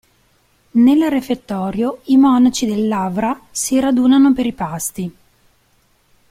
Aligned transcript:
Nel 0.71 1.11
refettorio 1.11 1.99
i 2.05 2.17
monaci 2.17 2.65
del 2.65 2.87
Lavra 2.87 3.39
si 3.51 3.79
radunano 3.79 4.33
per 4.33 4.47
i 4.47 4.51
pasti. 4.51 5.15